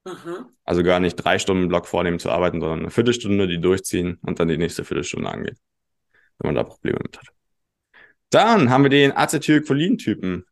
[0.04, 0.46] Mhm.
[0.64, 4.38] Also gar nicht drei Stunden Block vornehmen zu arbeiten, sondern eine Viertelstunde, die durchziehen und
[4.38, 5.58] dann die nächste Viertelstunde angehen,
[6.38, 7.28] wenn man da Probleme mit hat.
[8.30, 10.46] Dann haben wir den Acetylcholin-Typen.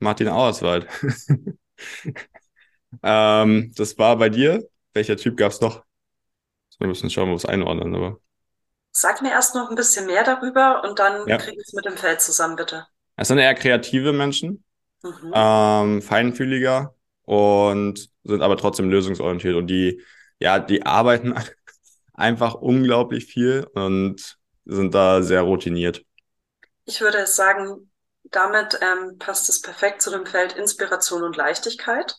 [0.00, 0.86] Martin Auerswald.
[3.02, 4.68] ähm, das war bei dir.
[4.94, 5.84] Welcher Typ gab es noch?
[6.78, 8.18] Wir müssen schauen, wo wir es einordnen, aber.
[8.90, 11.36] Sag mir erst noch ein bisschen mehr darüber und dann ja.
[11.36, 12.86] kriege ich es mit dem Feld zusammen, bitte.
[13.16, 14.64] Es sind eher kreative Menschen,
[15.02, 15.32] mhm.
[15.34, 20.02] ähm, feinfühliger und sind aber trotzdem lösungsorientiert und die,
[20.40, 21.34] ja, die arbeiten
[22.14, 26.02] einfach unglaublich viel und sind da sehr routiniert.
[26.86, 27.90] Ich würde sagen,
[28.24, 32.16] damit ähm, passt es perfekt zu dem Feld Inspiration und Leichtigkeit,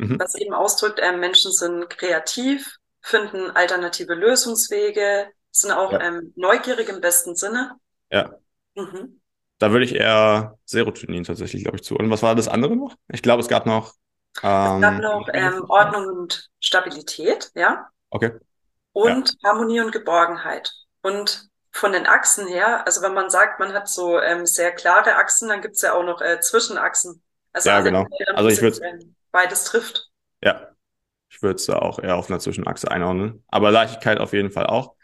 [0.00, 0.20] mhm.
[0.20, 6.00] was eben ausdrückt, äh, Menschen sind kreativ, finden alternative Lösungswege, sind auch ja.
[6.00, 7.76] ähm, neugierig im besten Sinne.
[8.10, 8.34] Ja.
[8.74, 9.20] Mhm.
[9.58, 11.96] Da würde ich eher Serotonin tatsächlich, glaube ich, zu.
[11.96, 12.94] Und was war das andere noch?
[13.08, 13.94] Ich glaube, es gab noch.
[14.42, 17.88] Ähm, es gab ähm, noch ähm, Ordnung und Stabilität, ja.
[18.10, 18.32] Okay.
[18.92, 19.50] Und ja.
[19.50, 20.72] Harmonie und Geborgenheit.
[21.02, 25.16] Und von den Achsen her, also wenn man sagt, man hat so ähm, sehr klare
[25.16, 27.22] Achsen, dann gibt's ja auch noch äh, Zwischenachsen.
[27.52, 28.06] Also ja, genau.
[28.34, 28.80] Also ich würde
[29.32, 30.10] beides trifft.
[30.42, 30.68] Ja,
[31.28, 33.44] ich würde es da auch eher auf einer Zwischenachse einordnen.
[33.48, 34.94] Aber Leichtigkeit auf jeden Fall auch.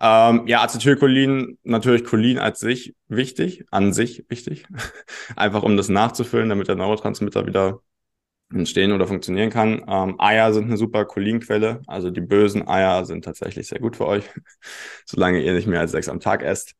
[0.00, 4.66] Ähm, ja, Acetylcholin, natürlich Cholin als sich wichtig, an sich wichtig.
[5.36, 7.80] Einfach um das nachzufüllen, damit der Neurotransmitter wieder
[8.52, 9.84] entstehen oder funktionieren kann.
[9.88, 11.82] Ähm, Eier sind eine super Cholinquelle.
[11.86, 14.24] Also die bösen Eier sind tatsächlich sehr gut für euch,
[15.06, 16.74] solange ihr nicht mehr als sechs am Tag esst.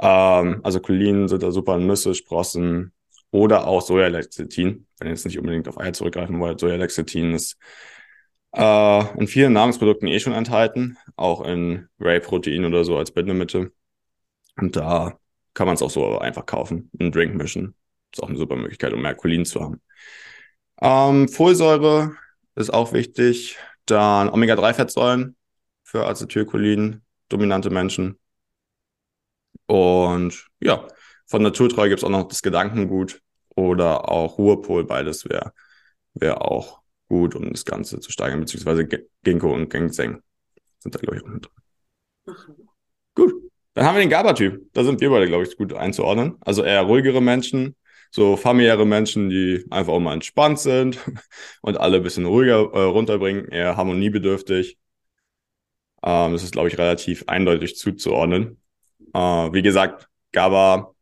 [0.00, 2.92] Ähm, also Cholin sind da super Nüsse, Sprossen
[3.30, 4.86] oder auch Sojalecithin.
[4.98, 7.56] Wenn ihr jetzt nicht unbedingt auf Eier zurückgreifen wollt, Sojalecithin ist
[8.52, 13.72] äh, in vielen Nahrungsprodukten eh schon enthalten, auch in Whey-Protein oder so als Bindemittel.
[14.56, 15.18] Und da
[15.54, 17.74] kann man es auch so einfach kaufen, einen Drink mischen.
[18.12, 19.82] Ist auch eine super Möglichkeit, um mehr Cholin zu haben.
[20.80, 22.16] Ähm, Folsäure
[22.54, 23.58] ist auch wichtig.
[23.86, 25.36] Dann Omega-3-Fettsäuren
[25.82, 28.18] für Acetylcholin, dominante Menschen.
[29.66, 30.86] Und ja,
[31.28, 33.20] von Naturtreu gibt es auch noch das Gedankengut
[33.54, 35.52] oder auch Ruhepol, beides wäre
[36.14, 38.86] wär auch gut, um das Ganze zu steigern, beziehungsweise
[39.22, 40.22] Ginkgo und Ginseng
[40.78, 42.36] sind da, glaube ich, auch mit drin.
[42.56, 42.68] Mhm.
[43.14, 43.34] Gut,
[43.74, 44.72] dann haben wir den GABA-Typ.
[44.72, 46.36] Da sind wir beide, glaube ich, gut einzuordnen.
[46.40, 47.76] Also eher ruhigere Menschen,
[48.10, 50.98] so familiäre Menschen, die einfach auch mal entspannt sind
[51.62, 54.78] und alle ein bisschen ruhiger äh, runterbringen, eher harmoniebedürftig.
[56.02, 58.60] Ähm, das ist, glaube ich, relativ eindeutig zuzuordnen.
[59.14, 60.94] Äh, wie gesagt, GABA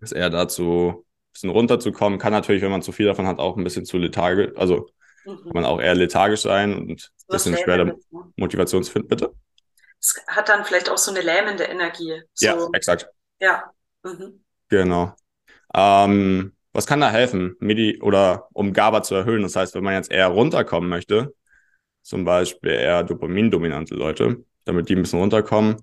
[0.00, 2.18] ist eher dazu, ein bisschen runterzukommen.
[2.18, 4.88] Kann natürlich, wenn man zu viel davon hat, auch ein bisschen zu lethargisch, also
[5.24, 5.44] Mhm.
[5.44, 7.94] Kann man auch eher lethargisch sein und ein bisschen schwerer?
[8.36, 9.34] Motivation zu finden, bitte?
[10.00, 12.22] Es hat dann vielleicht auch so eine lähmende Energie.
[12.34, 13.08] So, ja, exakt.
[13.38, 13.70] Ja.
[14.02, 14.42] Mhm.
[14.68, 15.14] Genau.
[15.74, 19.42] Ähm, was kann da helfen, Midi oder um GABA zu erhöhen?
[19.42, 21.34] Das heißt, wenn man jetzt eher runterkommen möchte,
[22.02, 25.76] zum Beispiel eher dopamindominante Leute, damit die ein bisschen runterkommen.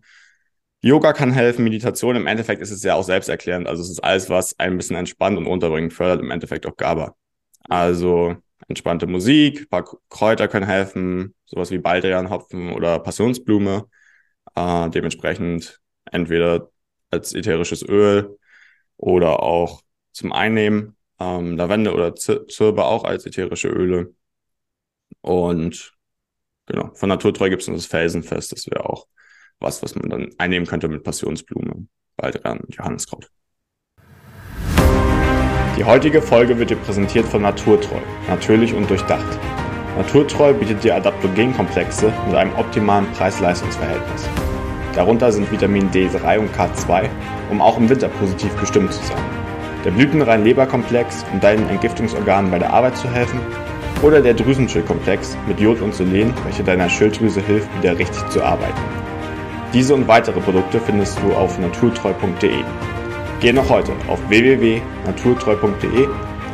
[0.87, 2.15] Yoga kann helfen, Meditation.
[2.15, 3.67] Im Endeffekt ist es ja auch selbsterklärend.
[3.67, 7.13] Also es ist alles, was ein bisschen entspannt und runterbringt, fördert im Endeffekt auch GABA.
[7.69, 8.37] Also
[8.69, 13.89] entspannte Musik, ein paar Kräuter können helfen, sowas wie Baldrianhopfen oder Passionsblume.
[14.55, 16.71] Äh, dementsprechend entweder
[17.11, 18.37] als ätherisches Öl
[18.95, 19.81] oder auch
[20.13, 20.95] zum Einnehmen.
[21.19, 24.13] Ähm, Lavende oder Zirbe auch als ätherische Öle.
[25.21, 25.93] Und
[26.65, 26.93] genau.
[26.93, 28.51] Von Naturtreu gibt es noch das Felsenfest.
[28.53, 29.07] Das wäre auch
[29.59, 33.29] was, was man dann einnehmen könnte mit Passionsblume, Baldrian und Johanneskraut.
[35.77, 39.39] Die heutige Folge wird dir präsentiert von Naturtreu, natürlich und durchdacht.
[39.95, 44.27] Naturtreu bietet dir Adaptogenkomplexe mit einem optimalen Preis-Leistungs-Verhältnis.
[44.93, 47.07] Darunter sind Vitamin D3 und K2,
[47.51, 49.23] um auch im Winter positiv gestimmt zu sein.
[49.85, 53.39] Der blütenrein Leberkomplex, um deinen Entgiftungsorganen bei der Arbeit zu helfen.
[54.01, 59.06] Oder der Drüsenschildkomplex mit Jod und Selen, welcher deiner Schilddrüse hilft, wieder richtig zu arbeiten.
[59.73, 62.63] Diese und weitere Produkte findest du auf naturtreu.de.
[63.41, 66.07] Geh noch heute auf www.naturtreu.de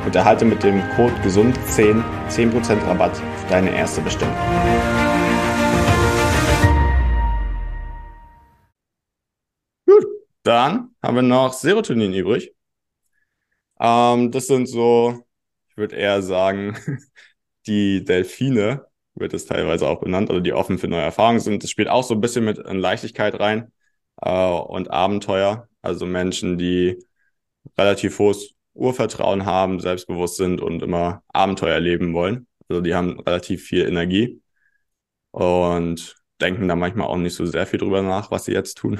[0.06, 4.36] und erhalte mit dem Code GESUND10 10% Rabatt auf deine erste Bestellung.
[9.86, 10.08] Gut,
[10.41, 12.56] dann haben wir noch Serotonin übrig.
[13.80, 15.23] Ähm, das sind so,
[15.69, 16.76] ich würde eher sagen,
[17.67, 21.63] die Delfine, wird es teilweise auch benannt, oder die offen für neue Erfahrungen sind.
[21.63, 23.71] Das spielt auch so ein bisschen mit Leichtigkeit rein
[24.21, 25.67] äh, und Abenteuer.
[25.82, 26.97] Also Menschen, die
[27.78, 32.47] relativ hohes Urvertrauen haben, selbstbewusst sind und immer Abenteuer erleben wollen.
[32.69, 34.41] Also die haben relativ viel Energie
[35.32, 38.99] und denken da manchmal auch nicht so sehr viel drüber nach, was sie jetzt tun.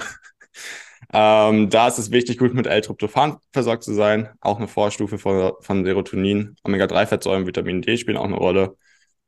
[1.13, 5.54] ähm, da ist es wichtig, gut mit L-Tryptophan versorgt zu sein, auch eine Vorstufe von,
[5.62, 6.56] von Serotonin.
[6.63, 8.78] Omega-3-Fettsäuren, Vitamin D spielen auch eine Rolle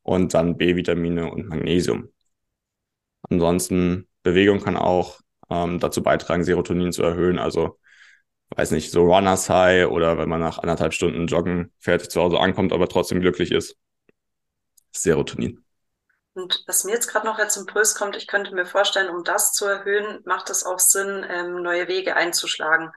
[0.06, 2.10] und dann B-Vitamine und Magnesium.
[3.28, 7.40] Ansonsten Bewegung kann auch ähm, dazu beitragen, Serotonin zu erhöhen.
[7.40, 7.80] Also
[8.56, 12.40] weiß nicht, so Runners High oder wenn man nach anderthalb Stunden Joggen fertig zu Hause
[12.40, 13.78] ankommt, aber trotzdem glücklich ist.
[14.92, 15.66] Serotonin.
[16.34, 19.54] Und was mir jetzt gerade noch als Impuls kommt, ich könnte mir vorstellen, um das
[19.54, 22.92] zu erhöhen, macht es auch Sinn, ähm, neue Wege einzuschlagen.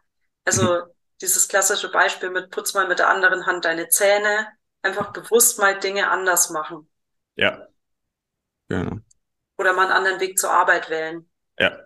[0.45, 0.83] Also mhm.
[1.23, 4.49] dieses klassische Beispiel mit putz mal mit der anderen Hand deine Zähne,
[4.83, 6.88] einfach bewusst mal Dinge anders machen.
[7.39, 7.69] Ja.
[8.69, 8.99] Genau.
[9.57, 11.29] Oder mal einen anderen Weg zur Arbeit wählen.
[11.59, 11.79] Ja.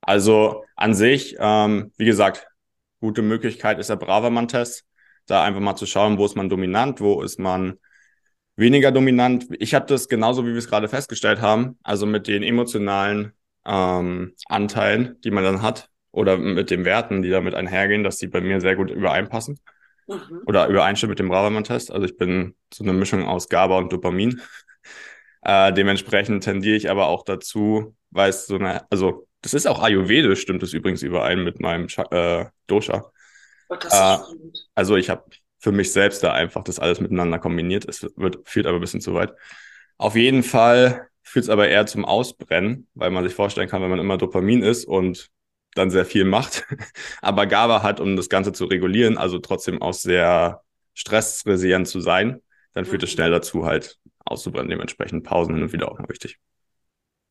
[0.00, 2.46] Also an sich, ähm, wie gesagt,
[3.00, 4.84] gute Möglichkeit ist der Bravermann-Test.
[5.26, 7.78] Da einfach mal zu schauen, wo ist man dominant, wo ist man
[8.56, 9.46] weniger dominant.
[9.58, 13.32] Ich habe das genauso, wie wir es gerade festgestellt haben, also mit den emotionalen
[13.64, 18.28] ähm, Anteilen, die man dann hat, oder mit den Werten, die damit einhergehen, dass die
[18.28, 19.58] bei mir sehr gut übereinpassen.
[20.06, 20.42] Mhm.
[20.46, 21.90] Oder übereinstimmen mit dem Bravermann-Test.
[21.90, 24.40] Also ich bin so eine Mischung aus GABA und Dopamin.
[25.42, 29.82] Äh, dementsprechend tendiere ich aber auch dazu, weil es so eine, also das ist auch
[29.82, 33.10] Ayurvedisch, stimmt es übrigens überein mit meinem äh, Dosha.
[33.68, 34.18] Oh, äh,
[34.74, 35.24] also ich habe
[35.58, 37.86] für mich selbst da einfach das alles miteinander kombiniert.
[37.88, 39.34] Es wird, führt aber ein bisschen zu weit.
[39.98, 43.90] Auf jeden Fall führt es aber eher zum Ausbrennen, weil man sich vorstellen kann, wenn
[43.90, 45.30] man immer Dopamin ist und
[45.74, 46.64] dann sehr viel macht,
[47.22, 50.62] aber GABA hat, um das Ganze zu regulieren, also trotzdem auch sehr
[50.94, 52.40] stressresilient zu sein,
[52.72, 53.14] dann führt es mhm.
[53.14, 54.70] schnell dazu, halt auszubrennen.
[54.70, 56.38] Dementsprechend Pausen hin und wieder auch noch wichtig.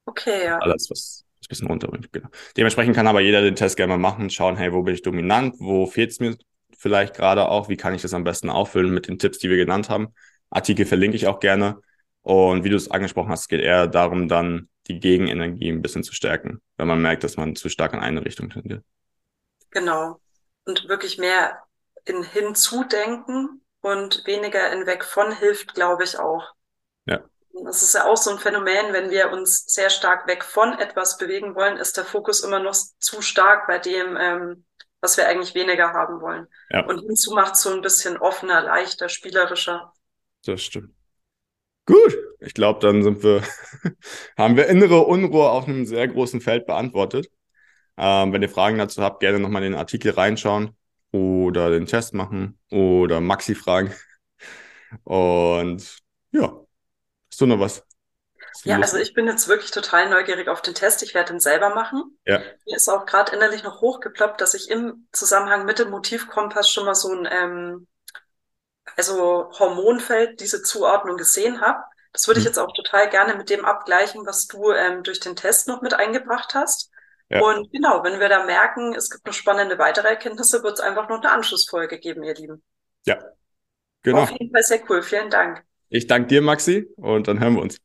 [0.05, 0.57] Okay, ja.
[0.59, 2.11] Alles, was ein bisschen runterbringt.
[2.11, 2.29] Genau.
[2.57, 5.55] Dementsprechend kann aber jeder den Test gerne mal machen, schauen, hey, wo bin ich dominant,
[5.59, 6.37] wo fehlt es mir
[6.77, 9.57] vielleicht gerade auch, wie kann ich das am besten auffüllen mit den Tipps, die wir
[9.57, 10.09] genannt haben.
[10.49, 11.79] Artikel verlinke ich auch gerne.
[12.21, 16.13] Und wie du es angesprochen hast, geht eher darum, dann die Gegenenergie ein bisschen zu
[16.13, 18.83] stärken, wenn man merkt, dass man zu stark in eine Richtung tendiert.
[19.71, 20.19] Genau.
[20.65, 21.63] Und wirklich mehr
[22.05, 26.53] in hinzudenken und weniger in weg von hilft, glaube ich, auch.
[27.05, 27.21] Ja.
[27.65, 31.17] Das ist ja auch so ein Phänomen, wenn wir uns sehr stark weg von etwas
[31.17, 34.65] bewegen wollen, ist der Fokus immer noch zu stark bei dem, ähm,
[35.01, 36.47] was wir eigentlich weniger haben wollen.
[36.69, 36.85] Ja.
[36.85, 39.93] Und hinzu macht es so ein bisschen offener, leichter, spielerischer.
[40.45, 40.93] Das stimmt.
[41.85, 43.43] Gut, ich glaube, dann sind wir,
[44.37, 47.27] haben wir innere Unruhe auf einem sehr großen Feld beantwortet.
[47.97, 50.75] Ähm, wenn ihr Fragen dazu habt, gerne nochmal in den Artikel reinschauen
[51.11, 53.93] oder den Test machen oder Maxi fragen.
[55.03, 55.97] Und
[56.31, 56.63] ja,
[57.33, 57.83] Hast du noch was?
[58.63, 61.01] Ja, also ich bin jetzt wirklich total neugierig auf den Test.
[61.01, 62.15] Ich werde den selber machen.
[62.27, 62.43] Ja.
[62.67, 66.85] Mir ist auch gerade innerlich noch hochgeploppt, dass ich im Zusammenhang mit dem Motivkompass schon
[66.85, 67.87] mal so ein ähm,
[68.95, 71.83] also Hormonfeld, diese Zuordnung gesehen habe.
[72.11, 72.51] Das würde ich hm.
[72.51, 75.93] jetzt auch total gerne mit dem abgleichen, was du ähm, durch den Test noch mit
[75.93, 76.91] eingebracht hast.
[77.29, 77.41] Ja.
[77.41, 81.09] Und genau, wenn wir da merken, es gibt noch spannende weitere Erkenntnisse, wird es einfach
[81.09, 82.63] noch eine Anschlussfolge geben, ihr Lieben.
[83.05, 83.19] Ja,
[84.03, 84.23] genau.
[84.23, 85.01] Auf jeden Fall sehr cool.
[85.01, 85.63] Vielen Dank.
[85.89, 87.77] Ich danke dir, Maxi, und dann hören wir uns.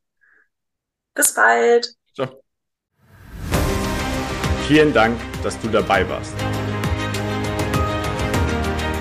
[1.15, 1.95] Bis bald.
[2.15, 2.43] Ciao.
[4.67, 6.58] Vielen Dank, dass du dabei warst.